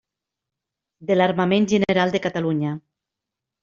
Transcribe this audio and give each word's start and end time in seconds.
De 1.11 1.19
l'armament 1.19 1.71
general 1.77 2.19
de 2.19 2.25
Catalunya. 2.27 2.77